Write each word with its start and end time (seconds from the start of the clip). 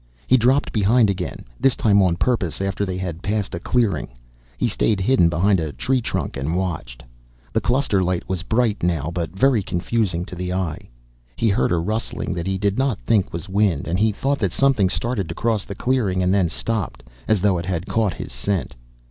He 0.25 0.35
dropped 0.35 0.73
behind 0.73 1.11
again, 1.11 1.45
this 1.59 1.75
time 1.75 2.01
on 2.01 2.15
purpose, 2.15 2.59
after 2.59 2.87
they 2.87 2.97
had 2.97 3.21
passed 3.21 3.53
a 3.53 3.59
clearing. 3.59 4.07
He 4.57 4.67
stayed 4.67 4.99
hidden 4.99 5.29
behind 5.29 5.59
a 5.59 5.73
tree 5.73 6.01
trunk 6.01 6.35
and 6.37 6.55
watched. 6.55 7.03
The 7.53 7.61
cluster 7.61 8.03
light 8.03 8.27
was 8.27 8.41
bright 8.41 8.81
now 8.81 9.11
but 9.13 9.29
very 9.37 9.61
confusing 9.61 10.25
to 10.25 10.33
the 10.35 10.53
eye. 10.53 10.89
He 11.35 11.49
heard 11.49 11.71
a 11.71 11.77
rustling 11.77 12.33
that 12.33 12.47
he 12.47 12.57
did 12.57 12.79
not 12.79 12.97
think 13.01 13.31
was 13.31 13.47
wind, 13.47 13.87
and 13.87 13.99
he 13.99 14.11
thought 14.11 14.39
that 14.39 14.53
something 14.53 14.89
started 14.89 15.29
to 15.29 15.35
cross 15.35 15.65
the 15.65 15.75
clearing 15.75 16.23
and 16.23 16.33
then 16.33 16.49
stopped, 16.49 17.03
as 17.27 17.41
though 17.41 17.59
it 17.59 17.67
had 17.67 17.85
caught 17.85 18.15
his 18.15 18.31
scent. 18.31 18.73